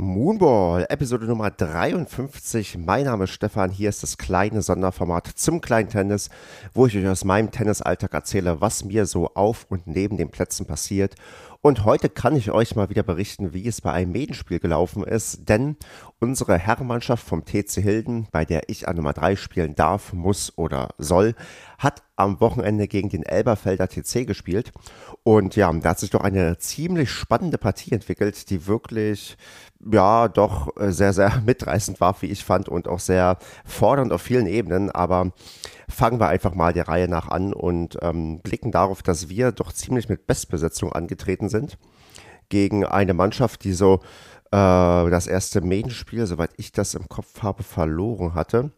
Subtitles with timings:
[0.00, 2.78] Moonball, Episode Nummer 53.
[2.78, 3.72] Mein Name ist Stefan.
[3.72, 6.28] Hier ist das kleine Sonderformat zum kleinen Tennis,
[6.72, 10.66] wo ich euch aus meinem Tennisalltag erzähle, was mir so auf und neben den Plätzen
[10.66, 11.16] passiert.
[11.60, 15.48] Und heute kann ich euch mal wieder berichten, wie es bei einem Medenspiel gelaufen ist,
[15.48, 15.76] denn
[16.20, 20.90] unsere Herrenmannschaft vom TC Hilden, bei der ich an Nummer 3 spielen darf, muss oder
[20.98, 21.34] soll,
[21.76, 24.70] hat am Wochenende gegen den Elberfelder TC gespielt.
[25.24, 29.36] Und ja, da hat sich doch eine ziemlich spannende Partie entwickelt, die wirklich
[29.80, 34.22] ja doch äh, sehr, sehr mitreißend war, wie ich fand, und auch sehr fordernd auf
[34.22, 34.92] vielen Ebenen.
[34.92, 35.32] Aber
[35.88, 39.72] fangen wir einfach mal der Reihe nach an und ähm, blicken darauf, dass wir doch
[39.72, 41.78] ziemlich mit Bestbesetzung angetreten sind
[42.48, 44.00] gegen eine Mannschaft, die so
[44.50, 48.72] äh, das erste Medienspiel, soweit ich das im Kopf habe, verloren hatte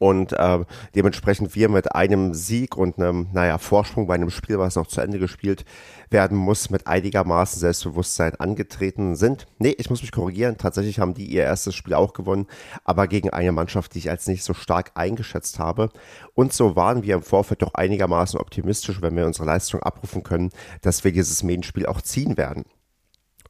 [0.00, 0.64] und äh,
[0.94, 5.02] dementsprechend wir mit einem Sieg und einem, naja, Vorsprung bei einem Spiel, was noch zu
[5.02, 5.66] Ende gespielt
[6.08, 9.46] werden muss, mit einigermaßen Selbstbewusstsein angetreten sind.
[9.58, 10.56] Nee, ich muss mich korrigieren.
[10.56, 12.46] Tatsächlich haben die ihr erstes Spiel auch gewonnen,
[12.82, 15.90] aber gegen eine Mannschaft, die ich als nicht so stark eingeschätzt habe.
[16.32, 20.48] Und so waren wir im Vorfeld doch einigermaßen optimistisch, wenn wir unsere Leistung abrufen können,
[20.80, 22.64] dass wir dieses Medienspiel auch ziehen werden.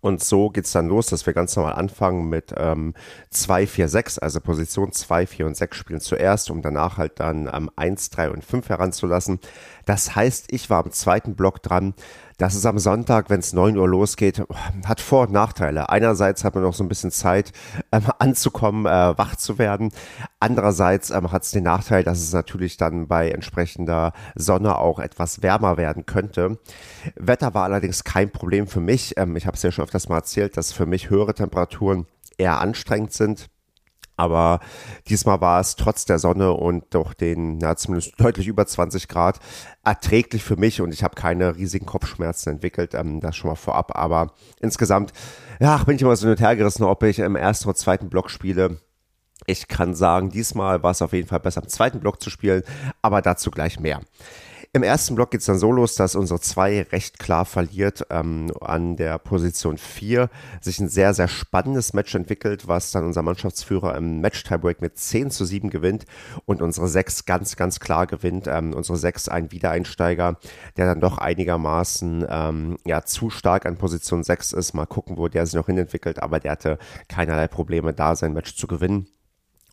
[0.01, 2.95] Und so geht's dann los, dass wir ganz normal anfangen mit ähm,
[3.31, 7.51] 2, 4, 6, also Position 2, 4 und 6 spielen zuerst, um danach halt dann
[7.53, 9.41] ähm, 1, 3 und 5 heranzulassen.
[9.85, 11.95] Das heißt, ich war am zweiten Block dran.
[12.41, 14.43] Das ist am Sonntag, wenn es 9 Uhr losgeht,
[14.87, 15.91] hat Vor- und Nachteile.
[15.91, 17.53] Einerseits hat man noch so ein bisschen Zeit
[17.93, 19.93] ähm, anzukommen, äh, wach zu werden.
[20.39, 25.43] Andererseits ähm, hat es den Nachteil, dass es natürlich dann bei entsprechender Sonne auch etwas
[25.43, 26.59] wärmer werden könnte.
[27.15, 29.19] Wetter war allerdings kein Problem für mich.
[29.19, 32.07] Ähm, ich habe es ja schon öfters mal erzählt, dass für mich höhere Temperaturen
[32.39, 33.51] eher anstrengend sind.
[34.21, 34.61] Aber
[35.09, 39.41] diesmal war es trotz der Sonne und doch den, ja, zumindest deutlich über 20 Grad
[39.83, 43.97] erträglich für mich und ich habe keine riesigen Kopfschmerzen entwickelt, ähm, das schon mal vorab.
[43.97, 45.15] Aber insgesamt,
[45.59, 48.11] ja, bin ich immer so hin und her gerissen, ob ich im ersten oder zweiten
[48.11, 48.77] Block spiele.
[49.47, 52.63] Ich kann sagen, diesmal war es auf jeden Fall besser, im zweiten Block zu spielen,
[53.01, 54.03] aber dazu gleich mehr.
[54.73, 58.53] Im ersten Block geht es dann so los, dass unsere 2 recht klar verliert ähm,
[58.61, 63.97] an der Position 4, sich ein sehr, sehr spannendes Match entwickelt, was dann unser Mannschaftsführer
[63.97, 66.05] im Match-Tiebreak mit 10 zu 7 gewinnt
[66.45, 68.47] und unsere 6 ganz, ganz klar gewinnt.
[68.47, 70.39] Ähm, unsere 6 ein Wiedereinsteiger,
[70.77, 74.75] der dann doch einigermaßen ähm, ja, zu stark an Position 6 ist.
[74.75, 76.79] Mal gucken, wo der sich noch hin entwickelt, aber der hatte
[77.09, 79.09] keinerlei Probleme, da sein Match zu gewinnen.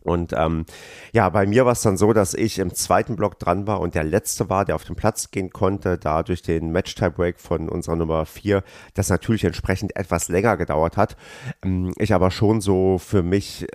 [0.07, 0.65] Und ähm,
[1.11, 3.93] ja, bei mir war es dann so, dass ich im zweiten Block dran war und
[3.93, 7.97] der letzte war, der auf den Platz gehen konnte, da durch den Match-Tie-Break von unserer
[7.97, 8.63] Nummer 4,
[8.93, 11.17] das natürlich entsprechend etwas länger gedauert hat.
[11.61, 13.67] Ähm, ich aber schon so für mich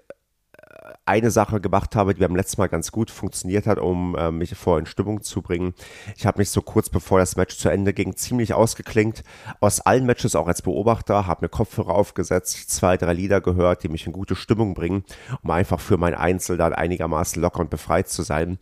[1.05, 4.55] eine Sache gemacht habe, die beim letzten Mal ganz gut funktioniert hat, um äh, mich
[4.55, 5.75] vor in Stimmung zu bringen.
[6.17, 9.25] Ich habe mich so kurz bevor das Match zu Ende ging ziemlich ausgeklingt.
[9.61, 13.89] Aus allen Matches auch als Beobachter, habe mir Kopfhörer aufgesetzt, zwei, drei Lieder gehört, die
[13.89, 15.05] mich in gute Stimmung bringen,
[15.43, 18.59] um einfach für mein Einzel dann einigermaßen locker und befreit zu sein.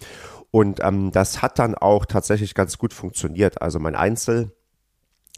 [0.51, 3.61] Und ähm, das hat dann auch tatsächlich ganz gut funktioniert.
[3.61, 4.53] Also mein Einzel,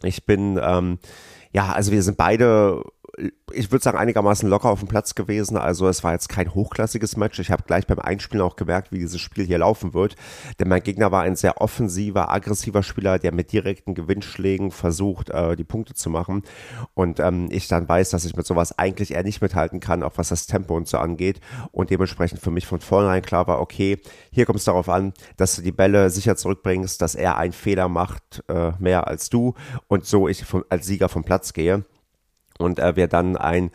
[0.01, 0.99] ich bin, ähm,
[1.51, 2.81] ja, also wir sind beide
[3.53, 5.57] ich würde sagen, einigermaßen locker auf dem Platz gewesen.
[5.57, 7.37] Also es war jetzt kein hochklassiges Match.
[7.39, 10.15] Ich habe gleich beim Einspielen auch gemerkt, wie dieses Spiel hier laufen wird.
[10.59, 15.55] Denn mein Gegner war ein sehr offensiver, aggressiver Spieler, der mit direkten Gewinnschlägen versucht, äh,
[15.55, 16.41] die Punkte zu machen.
[16.95, 20.13] Und ähm, ich dann weiß, dass ich mit sowas eigentlich eher nicht mithalten kann, auch
[20.15, 21.39] was das Tempo und so angeht.
[21.71, 23.99] Und dementsprechend für mich von vornherein klar war, okay,
[24.31, 27.89] hier kommt es darauf an, dass du die Bälle sicher zurückbringst, dass er einen Fehler
[27.89, 29.53] macht, äh, mehr als du.
[29.87, 31.85] Und so ich vom, als Sieger vom Platz gehe
[32.59, 33.71] und äh, wir dann ein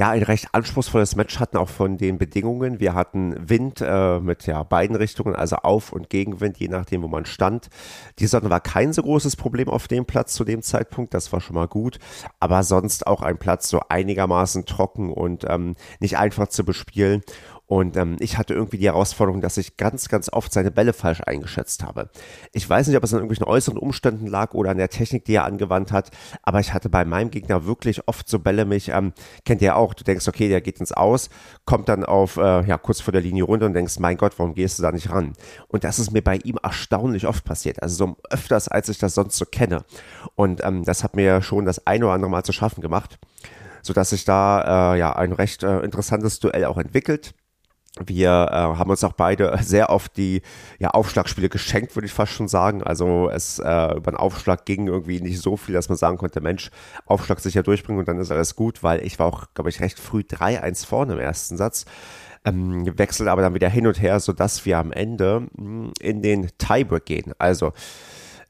[0.00, 2.80] ja ein recht anspruchsvolles Match hatten auch von den Bedingungen.
[2.80, 7.08] Wir hatten Wind äh, mit ja beiden Richtungen, also Auf- und Gegenwind, je nachdem, wo
[7.08, 7.68] man stand.
[8.18, 11.40] Die Sonne war kein so großes Problem auf dem Platz zu dem Zeitpunkt, das war
[11.40, 11.98] schon mal gut,
[12.40, 17.20] aber sonst auch ein Platz so einigermaßen trocken und ähm, nicht einfach zu bespielen.
[17.70, 21.20] Und ähm, ich hatte irgendwie die Herausforderung, dass ich ganz, ganz oft seine Bälle falsch
[21.24, 22.10] eingeschätzt habe.
[22.52, 25.34] Ich weiß nicht, ob es an irgendwelchen äußeren Umständen lag oder an der Technik, die
[25.34, 26.10] er angewandt hat,
[26.42, 29.12] aber ich hatte bei meinem Gegner wirklich oft so Bälle mich, ähm,
[29.44, 31.30] kennt ihr auch, du denkst, okay, der geht ins Aus,
[31.64, 34.54] kommt dann auf, äh, ja, kurz vor der Linie runter und denkst, mein Gott, warum
[34.54, 35.34] gehst du da nicht ran?
[35.68, 39.14] Und das ist mir bei ihm erstaunlich oft passiert, also so öfters, als ich das
[39.14, 39.84] sonst so kenne.
[40.34, 43.20] Und ähm, das hat mir schon das ein oder andere Mal zu schaffen gemacht
[43.82, 47.32] sodass sich da äh, ja ein recht äh, interessantes Duell auch entwickelt.
[47.98, 50.42] Wir äh, haben uns auch beide sehr oft die
[50.78, 52.82] ja, Aufschlagspiele geschenkt, würde ich fast schon sagen.
[52.82, 56.40] Also es äh, über den Aufschlag ging irgendwie nicht so viel, dass man sagen konnte,
[56.40, 56.70] Mensch,
[57.06, 59.98] Aufschlag sicher durchbringen und dann ist alles gut, weil ich war auch, glaube ich, recht
[59.98, 61.84] früh 3-1 vorne im ersten Satz.
[62.44, 66.22] Ähm, wechselt aber dann wieder hin und her, sodass wir am Ende mh, hm, in
[66.22, 67.32] den Tiebreak gehen.
[67.38, 67.72] Also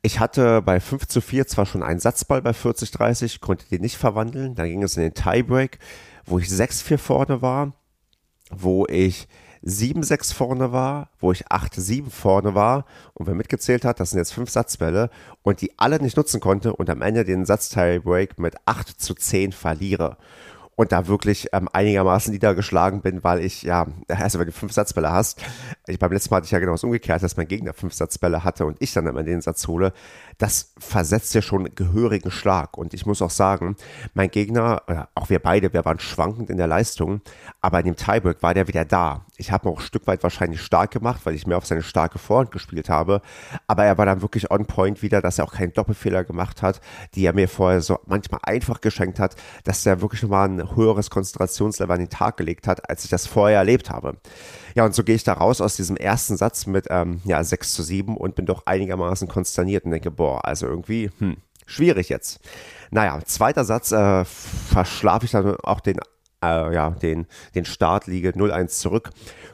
[0.03, 3.97] Ich hatte bei 5 zu 4 zwar schon einen Satzball bei 40-30, konnte den nicht
[3.99, 4.55] verwandeln.
[4.55, 5.79] Dann ging es in den Tiebreak,
[6.27, 7.73] wo ich 6-4 vorne war,
[8.51, 9.29] wo ich
[9.65, 12.87] 7-6 vorne war, wo ich 8-7 vorne war.
[13.15, 15.11] Und wer mitgezählt hat, das sind jetzt fünf Satzbälle.
[15.43, 19.53] Und die alle nicht nutzen konnte und am Ende den Satz-Tiebreak mit 8 zu 10
[19.53, 20.17] verliere
[20.77, 25.11] und da wirklich ähm, einigermaßen niedergeschlagen bin, weil ich, ja, also wenn du fünf Satzbälle
[25.11, 25.43] hast,
[25.87, 28.45] ich, beim letzten Mal hatte ich ja genau das umgekehrt, dass mein Gegner fünf Satzbälle
[28.45, 29.93] hatte und ich dann immer den Satz hole,
[30.39, 32.79] das versetzt ja schon gehörigen Schlag.
[32.79, 33.77] Und ich muss auch sagen,
[34.15, 37.21] mein Gegner, äh, auch wir beide, wir waren schwankend in der Leistung,
[37.61, 39.27] aber in dem Tiebreak war der wieder da.
[39.37, 42.19] Ich habe auch ein Stück weit wahrscheinlich stark gemacht, weil ich mehr auf seine starke
[42.19, 43.21] Vorhand gespielt habe.
[43.67, 46.81] Aber er war dann wirklich on point wieder, dass er auch keinen Doppelfehler gemacht hat,
[47.15, 51.11] die er mir vorher so manchmal einfach geschenkt hat, dass er wirklich nochmal ein höheres
[51.11, 54.17] Konzentrationslevel an den Tag gelegt hat, als ich das vorher erlebt habe.
[54.75, 57.73] Ja, und so gehe ich da raus aus diesem ersten Satz mit ähm, ja, 6
[57.73, 61.37] zu 7 und bin doch einigermaßen konsterniert und denke, boah, also irgendwie, hm,
[61.67, 62.41] schwierig jetzt.
[62.91, 65.99] Naja, zweiter Satz äh, verschlafe ich dann auch den
[66.43, 69.11] äh, ja, den, den Start liege 0-1 zurück.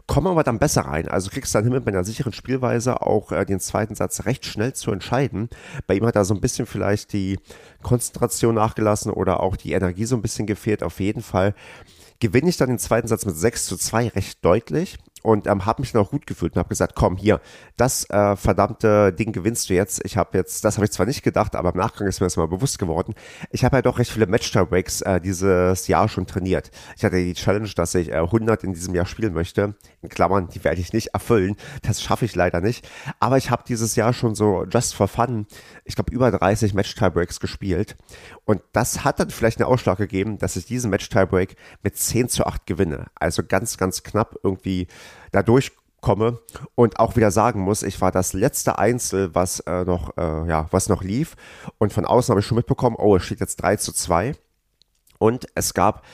[0.06, 1.08] Kommen aber dann besser rein.
[1.08, 4.46] Also kriegst du dann hin mit einer sicheren Spielweise auch äh, den zweiten Satz recht
[4.46, 5.48] schnell zu entscheiden.
[5.86, 7.38] Bei ihm hat da so ein bisschen vielleicht die
[7.82, 10.82] Konzentration nachgelassen oder auch die Energie so ein bisschen gefehlt.
[10.82, 11.54] Auf jeden Fall
[12.20, 15.82] gewinne ich dann den zweiten Satz mit 6 zu 2 recht deutlich und ähm, habe
[15.82, 17.40] mich dann auch gut gefühlt und habe gesagt, komm hier,
[17.76, 20.00] das äh, verdammte Ding gewinnst du jetzt.
[20.04, 22.36] Ich habe jetzt, das habe ich zwar nicht gedacht, aber im Nachgang ist mir das
[22.36, 23.12] mal bewusst geworden.
[23.50, 26.70] Ich habe ja doch recht viele Match-Breaks äh, dieses Jahr schon trainiert.
[26.96, 29.74] Ich hatte die Challenge, dass ich äh, 100 in diesem Jahr spielen möchte.
[30.00, 31.56] In Klammern, die werde ich nicht erfüllen.
[31.82, 32.88] Das schaffe ich leider nicht.
[33.18, 35.46] Aber ich habe dieses Jahr schon so just for fun,
[35.84, 37.96] ich glaube über 30 Match-Tiebreaks gespielt.
[38.44, 42.46] Und das hat dann vielleicht einen Ausschlag gegeben, dass ich diesen Match-Tiebreak mit 10 zu
[42.46, 43.06] 8 gewinne.
[43.14, 44.86] Also ganz, ganz knapp irgendwie
[45.32, 46.38] da durchkomme
[46.74, 50.66] und auch wieder sagen muss, ich war das letzte Einzel, was äh, noch, äh, ja,
[50.70, 51.36] was noch lief.
[51.78, 54.34] Und von außen habe ich schon mitbekommen, oh, es steht jetzt 3 zu 2.
[55.18, 56.04] Und es gab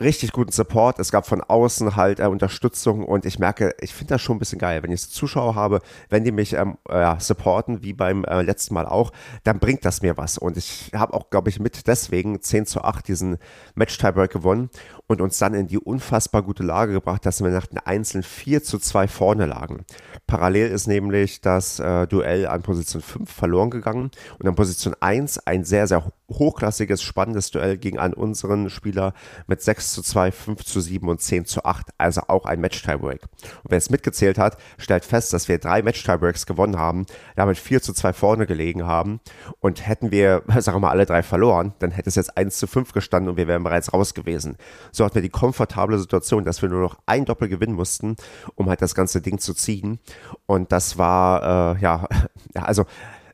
[0.00, 0.98] richtig guten Support.
[0.98, 4.38] Es gab von außen halt äh, Unterstützung und ich merke, ich finde das schon ein
[4.38, 4.82] bisschen geil.
[4.82, 8.86] Wenn ich Zuschauer habe, wenn die mich ähm, äh, supporten, wie beim äh, letzten Mal
[8.86, 9.12] auch,
[9.44, 10.38] dann bringt das mir was.
[10.38, 13.38] Und ich habe auch, glaube ich, mit deswegen 10 zu 8 diesen
[13.74, 14.70] Match-Tiebreak gewonnen
[15.06, 18.62] und uns dann in die unfassbar gute Lage gebracht, dass wir nach den Einzelnen 4
[18.64, 19.84] zu 2 vorne lagen.
[20.26, 25.46] Parallel ist nämlich das äh, Duell an Position 5 verloren gegangen und an Position 1
[25.46, 26.04] ein sehr, sehr
[26.38, 29.14] hochklassiges, spannendes Duell gegen einen unseren Spieler
[29.46, 33.22] mit 6 zu 2, 5 zu 7 und 10 zu 8, also auch ein Match-Tiebreak.
[33.22, 37.82] Und wer es mitgezählt hat, stellt fest, dass wir drei Match-Tiebreaks gewonnen haben, damit 4
[37.82, 39.20] zu 2 vorne gelegen haben
[39.60, 42.66] und hätten wir, sagen wir mal, alle drei verloren, dann hätte es jetzt 1 zu
[42.66, 44.56] 5 gestanden und wir wären bereits raus gewesen.
[44.92, 48.16] So hatten wir die komfortable Situation, dass wir nur noch ein Doppel gewinnen mussten,
[48.54, 49.98] um halt das ganze Ding zu ziehen.
[50.46, 52.06] Und das war, äh, ja,
[52.54, 52.84] also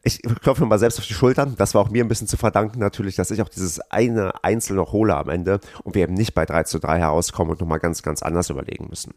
[0.02, 1.54] ich klopfe mir mal selbst auf die Schultern.
[1.58, 4.76] Das war auch mir ein bisschen zu verdanken natürlich, dass ich auch dieses eine Einzel
[4.76, 7.80] noch hole am Ende und wir eben nicht bei 3 zu 3 herauskommen und nochmal
[7.80, 9.12] ganz, ganz anders überlegen müssen.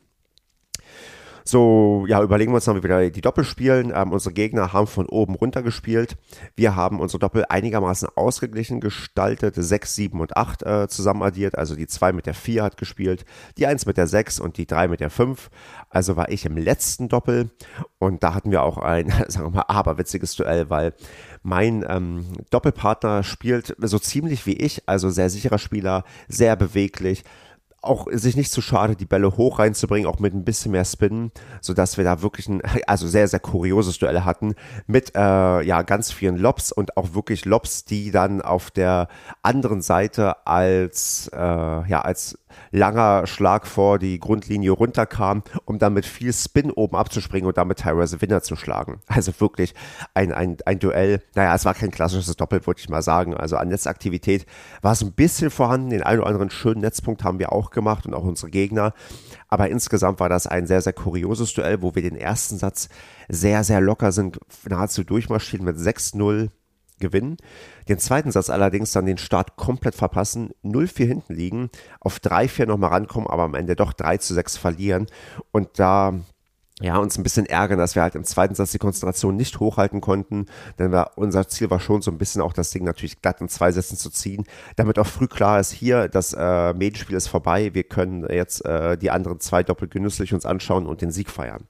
[1.46, 3.92] So, ja, überlegen wir uns noch, wie wir die Doppel spielen.
[3.94, 6.16] Ähm, unsere Gegner haben von oben runter gespielt.
[6.56, 9.56] Wir haben unsere Doppel einigermaßen ausgeglichen gestaltet.
[9.58, 11.58] 6, 7 und 8 äh, zusammen addiert.
[11.58, 13.26] Also die 2 mit der 4 hat gespielt,
[13.58, 15.50] die 1 mit der 6 und die 3 mit der 5.
[15.90, 17.50] Also war ich im letzten Doppel.
[18.00, 20.94] Und da hatten wir auch ein, sagen wir mal, aberwitziges Duell, weil
[21.42, 27.24] mein ähm, Doppelpartner spielt so ziemlich wie ich, also sehr sicherer Spieler, sehr beweglich,
[27.84, 31.32] auch sich nicht zu schade, die Bälle hoch reinzubringen, auch mit ein bisschen mehr Spin,
[31.62, 34.56] sodass wir da wirklich ein, also sehr, sehr kurioses Duell hatten,
[34.88, 35.20] mit äh,
[35.64, 39.08] ja ganz vielen Lobs und auch wirklich Lobs, die dann auf der
[39.42, 42.38] anderen Seite als äh, ja als
[42.72, 47.80] langer Schlag vor die Grundlinie runterkam, um dann mit viel Spin oben abzuspringen und damit
[47.80, 49.02] teilweise Winner zu schlagen.
[49.14, 49.76] Also wirklich
[50.16, 51.22] ein, ein, ein Duell.
[51.36, 53.38] Naja, es war kein klassisches Doppel, würde ich mal sagen.
[53.38, 54.48] Also an Netzaktivität
[54.82, 55.92] war es ein bisschen vorhanden.
[55.92, 58.94] Den einen oder anderen schönen Netzpunkt haben wir auch gemacht und auch unsere Gegner.
[59.48, 62.90] Aber insgesamt war das ein sehr, sehr kurioses Duell, wo wir den ersten Satz
[63.28, 66.50] sehr, sehr locker sind, nahezu durchmarschieren mit 6-0
[67.00, 67.38] gewinnen.
[67.90, 72.92] Den zweiten Satz allerdings dann den Start komplett verpassen, 0-4 hinten liegen, auf 3-4 nochmal
[72.92, 75.08] rankommen, aber am Ende doch 3 zu 6 verlieren.
[75.52, 76.14] Und da
[76.84, 80.02] ja, uns ein bisschen ärgern, dass wir halt im zweiten Satz die Konzentration nicht hochhalten
[80.02, 80.48] konnten,
[80.78, 83.48] denn wir, unser Ziel war schon so ein bisschen auch das Ding natürlich glatt in
[83.48, 84.44] zwei Sätzen zu ziehen,
[84.76, 88.98] damit auch früh klar ist, hier, das äh, Medienspiel ist vorbei, wir können jetzt äh,
[88.98, 91.64] die anderen zwei doppelt genüsslich uns anschauen und den Sieg feiern.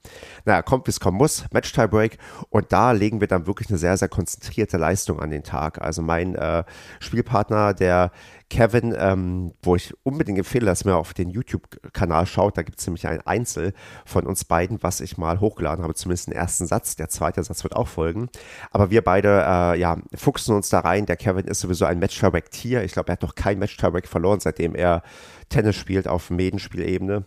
[0.46, 2.18] Naja, kommt wie es kommen muss, Match Tiebreak
[2.50, 5.80] und da legen wir dann wirklich eine sehr, sehr konzentrierte Leistung an den Tag.
[5.80, 6.64] Also mein äh,
[7.00, 8.12] Spielpartner, der
[8.50, 12.58] Kevin, ähm, wo ich unbedingt empfehle, dass mir auf den YouTube-Kanal schaut.
[12.58, 13.74] Da gibt es nämlich ein Einzel
[14.06, 16.96] von uns beiden, was ich mal hochgeladen habe, zumindest den ersten Satz.
[16.96, 18.30] Der zweite Satz wird auch folgen.
[18.72, 21.06] Aber wir beide, äh, ja, fuchsen uns da rein.
[21.06, 22.84] Der Kevin ist sowieso ein Match-Tier.
[22.84, 25.04] Ich glaube, er hat noch kein match verloren, seitdem er
[25.50, 27.26] Tennis spielt auf Medenspielebene.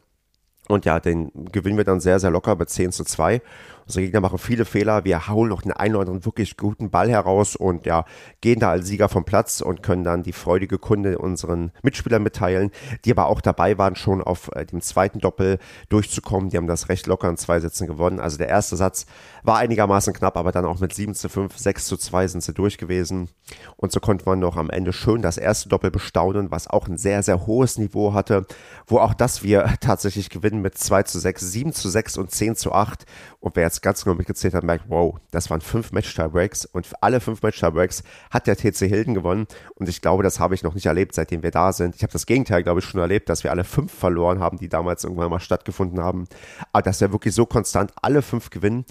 [0.68, 3.40] Und ja, den gewinnen wir dann sehr, sehr locker mit 10 zu 2.
[3.86, 5.04] Unsere Gegner machen viele Fehler.
[5.04, 8.04] Wir hauen noch den einen oder anderen wirklich guten Ball heraus und ja,
[8.40, 12.72] gehen da als Sieger vom Platz und können dann die freudige Kunde unseren Mitspielern mitteilen,
[13.04, 15.58] die aber auch dabei waren, schon auf äh, dem zweiten Doppel
[15.88, 16.50] durchzukommen.
[16.50, 18.18] Die haben das recht locker in zwei Sätzen gewonnen.
[18.18, 19.06] Also der erste Satz
[19.44, 22.54] war einigermaßen knapp, aber dann auch mit 7 zu 5, 6 zu 2 sind sie
[22.54, 23.28] durch gewesen.
[23.76, 26.98] Und so konnte man noch am Ende schön das erste Doppel bestaunen, was auch ein
[26.98, 28.46] sehr, sehr hohes Niveau hatte,
[28.88, 32.56] wo auch das wir tatsächlich gewinnen mit 2 zu 6, 7 zu 6 und 10
[32.56, 33.04] zu 8.
[33.40, 37.20] Und wer jetzt ganz genau mitgezählt hat, merkt, wow, das waren fünf Match-Tiebreaks und alle
[37.20, 39.46] fünf Match-Tiebreaks hat der TC Hilden gewonnen.
[39.74, 41.94] Und ich glaube, das habe ich noch nicht erlebt, seitdem wir da sind.
[41.94, 44.68] Ich habe das Gegenteil, glaube ich, schon erlebt, dass wir alle fünf verloren haben, die
[44.68, 46.26] damals irgendwann mal stattgefunden haben.
[46.72, 48.84] Aber dass wir wirklich so konstant alle fünf gewinnen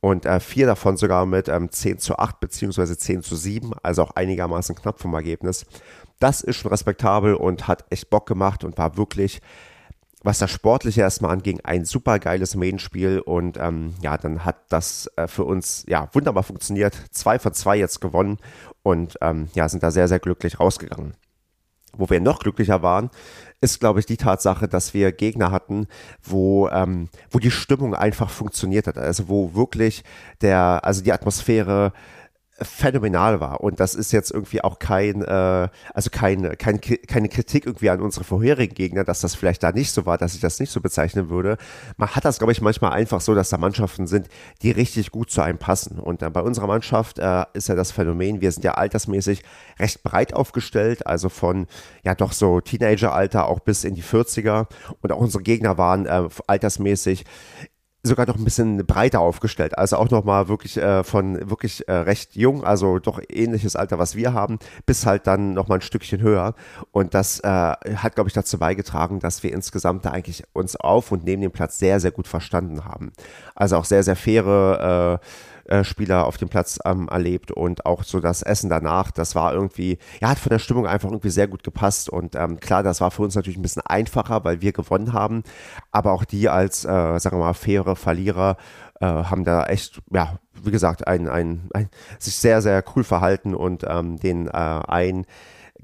[0.00, 4.02] und äh, vier davon sogar mit ähm, 10 zu 8 beziehungsweise 10 zu 7, also
[4.02, 5.66] auch einigermaßen knapp vom Ergebnis.
[6.18, 9.40] Das ist schon respektabel und hat echt Bock gemacht und war wirklich
[10.26, 15.08] was das Sportliche erstmal anging, ein super geiles Main-Spiel und ähm, ja, dann hat das
[15.14, 16.96] äh, für uns ja wunderbar funktioniert.
[17.12, 18.38] Zwei von zwei jetzt gewonnen
[18.82, 21.14] und ähm, ja, sind da sehr, sehr glücklich rausgegangen.
[21.96, 23.10] Wo wir noch glücklicher waren,
[23.60, 25.86] ist, glaube ich, die Tatsache, dass wir Gegner hatten,
[26.24, 28.98] wo, ähm, wo die Stimmung einfach funktioniert hat.
[28.98, 30.02] Also wo wirklich
[30.40, 31.92] der, also die Atmosphäre
[32.60, 33.60] phänomenal war.
[33.60, 38.00] Und das ist jetzt irgendwie auch kein, äh, also kein, kein, keine Kritik irgendwie an
[38.00, 40.80] unsere vorherigen Gegner, dass das vielleicht da nicht so war, dass ich das nicht so
[40.80, 41.58] bezeichnen würde.
[41.96, 44.28] Man hat das, glaube ich, manchmal einfach so, dass da Mannschaften sind,
[44.62, 45.98] die richtig gut zu einem passen.
[45.98, 49.42] Und äh, bei unserer Mannschaft äh, ist ja das Phänomen, wir sind ja altersmäßig
[49.78, 51.66] recht breit aufgestellt, also von
[52.04, 54.66] ja doch so Teenageralter auch bis in die 40er.
[55.02, 57.24] Und auch unsere Gegner waren äh, altersmäßig
[58.06, 59.76] sogar noch ein bisschen breiter aufgestellt.
[59.76, 64.16] Also auch nochmal wirklich äh, von wirklich äh, recht jung, also doch ähnliches Alter, was
[64.16, 66.54] wir haben, bis halt dann nochmal ein Stückchen höher.
[66.92, 71.12] Und das äh, hat, glaube ich, dazu beigetragen, dass wir insgesamt da eigentlich uns auf
[71.12, 73.12] und neben dem Platz sehr, sehr gut verstanden haben.
[73.54, 75.20] Also auch sehr, sehr faire
[75.68, 79.52] äh, Spieler auf dem Platz ähm, erlebt und auch so das Essen danach, das war
[79.52, 83.00] irgendwie, ja, hat von der Stimmung einfach irgendwie sehr gut gepasst und ähm, klar, das
[83.00, 85.42] war für uns natürlich ein bisschen einfacher, weil wir gewonnen haben,
[85.92, 88.56] aber auch die als, äh, sagen wir mal, faire Verlierer
[89.00, 93.54] äh, haben da echt, ja, wie gesagt, ein, ein, ein, sich sehr, sehr cool verhalten
[93.54, 95.26] und ähm, den äh, ein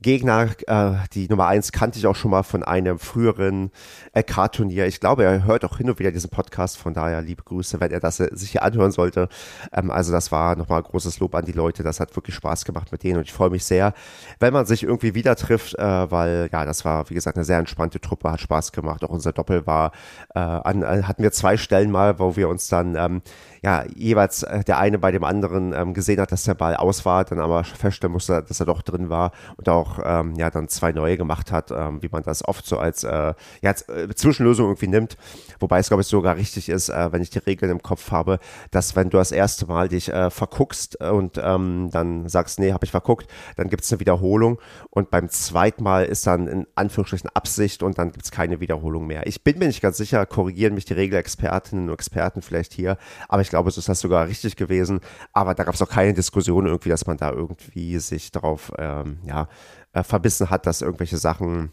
[0.01, 3.71] Gegner, äh, die Nummer 1 kannte ich auch schon mal von einem früheren
[4.15, 4.87] LK-Turnier.
[4.87, 7.91] Ich glaube, er hört auch hin und wieder diesen Podcast, von daher liebe Grüße, wenn
[7.91, 9.29] er das äh, sich hier anhören sollte.
[9.73, 12.93] Ähm, also das war nochmal großes Lob an die Leute, das hat wirklich Spaß gemacht
[12.93, 13.95] mit denen und ich freue mich sehr,
[14.41, 17.59] wenn man sich irgendwie wieder trifft, äh, weil ja, das war, wie gesagt, eine sehr
[17.59, 19.05] entspannte Truppe, hat Spaß gemacht.
[19.05, 19.93] Auch unser Doppel war,
[20.35, 23.23] äh, an, äh, hatten wir zwei Stellen mal, wo wir uns dann ähm,
[23.63, 27.05] ja, jeweils äh, der eine bei dem anderen ähm, gesehen hat, dass der Ball aus
[27.05, 30.69] war, dann aber feststellen musste, dass er doch drin war und auch ähm, ja dann
[30.69, 34.67] zwei neue gemacht hat, ähm, wie man das oft so als, äh, ja, äh, Zwischenlösung
[34.67, 35.17] irgendwie nimmt.
[35.61, 38.39] Wobei es, glaube ich, sogar richtig ist, äh, wenn ich die Regeln im Kopf habe,
[38.71, 42.85] dass wenn du das erste Mal dich äh, verguckst und ähm, dann sagst, nee, habe
[42.85, 44.59] ich verguckt, dann gibt es eine Wiederholung
[44.91, 49.07] und beim zweiten Mal ist dann in Anführungsstrichen Absicht und dann gibt es keine Wiederholung
[49.07, 49.27] mehr.
[49.27, 52.99] Ich bin mir nicht ganz sicher, korrigieren mich die Regelexpertinnen und Experten vielleicht hier,
[53.29, 55.01] aber ich glaube, es ist das sogar richtig gewesen.
[55.33, 59.19] Aber da gab es auch keine Diskussion irgendwie, dass man da irgendwie sich darauf ähm,
[59.25, 59.49] ja,
[59.93, 61.73] äh, verbissen hat, dass irgendwelche Sachen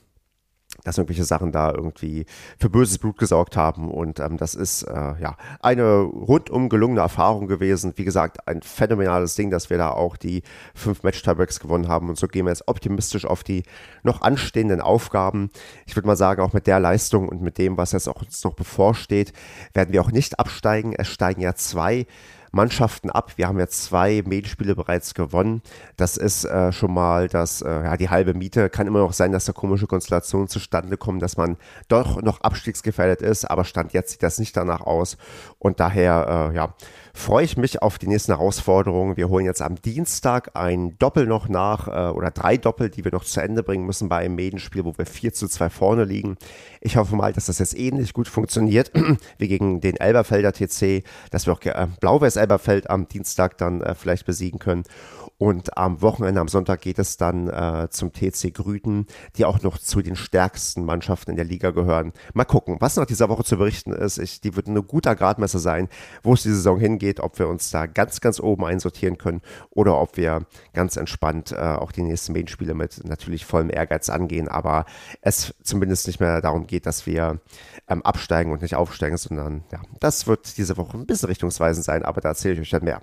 [0.84, 2.26] dass irgendwelche Sachen da irgendwie
[2.58, 3.90] für böses Blut gesorgt haben.
[3.92, 7.94] Und ähm, das ist äh, ja eine rundum gelungene Erfahrung gewesen.
[7.96, 10.44] Wie gesagt, ein phänomenales Ding, dass wir da auch die
[10.76, 12.10] fünf Match-Tiebreaks gewonnen haben.
[12.10, 13.64] Und so gehen wir jetzt optimistisch auf die
[14.04, 15.50] noch anstehenden Aufgaben.
[15.86, 18.44] Ich würde mal sagen, auch mit der Leistung und mit dem, was jetzt auch uns
[18.44, 19.34] noch bevorsteht,
[19.74, 20.94] werden wir auch nicht absteigen.
[20.94, 22.06] Es steigen ja zwei
[22.52, 23.34] Mannschaften ab.
[23.36, 25.62] Wir haben jetzt zwei Medienspiele bereits gewonnen.
[25.98, 28.70] Das ist äh, schon mal das, äh, ja, die halbe Miete.
[28.70, 33.22] Kann immer noch sein, dass da komische Konstellationen zustande kommen, dass man doch noch abstiegsgefährdet
[33.22, 35.18] ist, aber Stand jetzt sieht das nicht danach aus.
[35.58, 36.74] Und daher, äh, ja,
[37.20, 39.18] freue ich mich auf die nächsten Herausforderungen.
[39.18, 43.12] Wir holen jetzt am Dienstag ein Doppel noch nach äh, oder drei Doppel, die wir
[43.12, 46.38] noch zu Ende bringen müssen bei einem Medenspiel, wo wir 4 zu 2 vorne liegen.
[46.82, 48.92] Ich hoffe mal, dass das jetzt ähnlich gut funktioniert
[49.38, 53.96] wie gegen den Elberfelder TC, dass wir auch äh, Blau-Weiß Elberfeld am Dienstag dann äh,
[53.96, 54.84] vielleicht besiegen können.
[55.40, 59.78] Und am Wochenende, am Sonntag geht es dann äh, zum TC Grüten, die auch noch
[59.78, 62.12] zu den stärksten Mannschaften in der Liga gehören.
[62.34, 64.18] Mal gucken, was noch dieser Woche zu berichten ist.
[64.18, 65.88] Ich, die wird ein guter Gradmesser sein,
[66.24, 70.02] wo es die Saison hingeht, ob wir uns da ganz, ganz oben einsortieren können oder
[70.02, 74.86] ob wir ganz entspannt äh, auch die nächsten Main-Spiele mit natürlich vollem Ehrgeiz angehen, aber
[75.22, 77.40] es zumindest nicht mehr darum geht, dass wir
[77.88, 82.04] ähm, absteigen und nicht aufsteigen, sondern ja, das wird diese Woche ein bisschen richtungsweisend sein,
[82.04, 83.02] aber da erzähle ich euch dann mehr.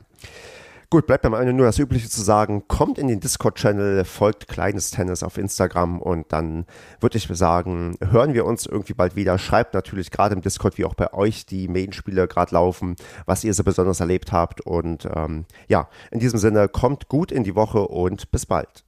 [0.89, 2.69] Gut, bleibt mir nur das Übliche zu sagen.
[2.69, 6.65] Kommt in den Discord-Channel, folgt Kleines Tennis auf Instagram und dann
[7.01, 9.37] würde ich sagen, hören wir uns irgendwie bald wieder.
[9.37, 13.53] Schreibt natürlich gerade im Discord, wie auch bei euch die Main-Spiele gerade laufen, was ihr
[13.53, 14.61] so besonders erlebt habt.
[14.61, 18.86] Und ähm, ja, in diesem Sinne, kommt gut in die Woche und bis bald.